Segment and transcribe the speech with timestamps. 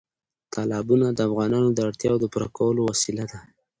[0.53, 3.39] تالابونه د افغانانو د اړتیاوو د پوره کولو وسیله ده.